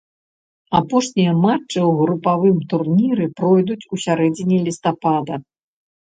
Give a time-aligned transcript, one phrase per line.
[0.77, 5.33] Апошнія матчы ў групавым турніры пройдуць у сярэдзіне лістапада.